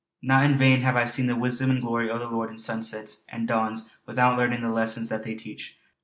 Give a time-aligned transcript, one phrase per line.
[0.23, 3.23] Not in vain hae I seen the wisdom and glory o' the Lord in sunsets
[3.29, 5.77] an' dawns wi'oot learnin' the lessons that they teach.